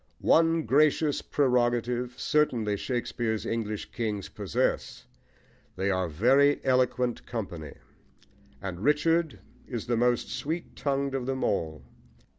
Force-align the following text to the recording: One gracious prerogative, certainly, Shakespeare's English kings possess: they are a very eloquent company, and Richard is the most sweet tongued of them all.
One 0.23 0.63
gracious 0.63 1.21
prerogative, 1.21 2.15
certainly, 2.17 2.75
Shakespeare's 2.75 3.45
English 3.45 3.91
kings 3.91 4.29
possess: 4.29 5.05
they 5.75 5.91
are 5.91 6.05
a 6.05 6.09
very 6.09 6.59
eloquent 6.65 7.23
company, 7.27 7.75
and 8.63 8.79
Richard 8.83 9.41
is 9.67 9.85
the 9.85 9.97
most 9.97 10.27
sweet 10.31 10.75
tongued 10.75 11.13
of 11.13 11.27
them 11.27 11.43
all. 11.43 11.83